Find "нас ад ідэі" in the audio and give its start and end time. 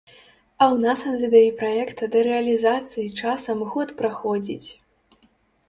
0.85-1.51